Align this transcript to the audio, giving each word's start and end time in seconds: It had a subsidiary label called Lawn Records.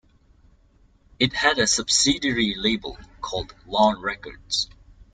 It 1.19 1.33
had 1.33 1.59
a 1.59 1.67
subsidiary 1.67 2.55
label 2.55 2.97
called 3.21 3.53
Lawn 3.67 4.01
Records. 4.01 4.67